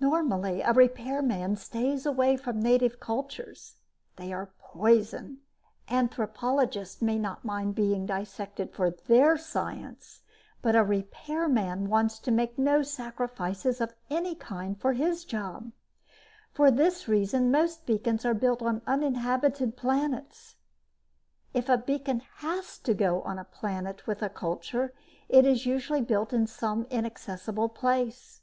[0.00, 3.76] Normally, a repairman stays away from native cultures.
[4.16, 5.38] They are poison.
[5.88, 10.22] Anthropologists may not mind being dissected for their science,
[10.62, 15.70] but a repairman wants to make no sacrifices of any kind for his job.
[16.52, 20.56] For this reason, most beacons are built on uninhabited planets.
[21.54, 24.92] If a beacon has to go on a planet with a culture,
[25.28, 28.42] it is usually built in some inaccessible place.